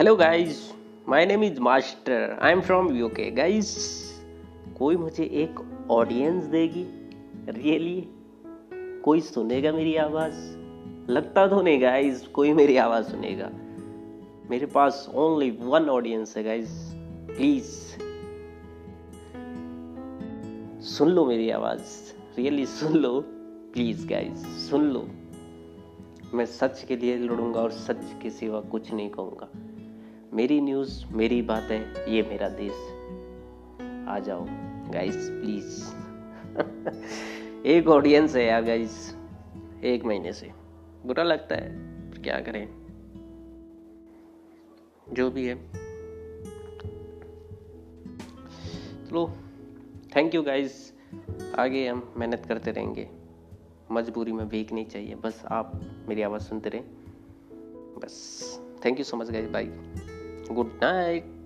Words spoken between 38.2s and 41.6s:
है यार गाइस एक महीने से। बुरा लगता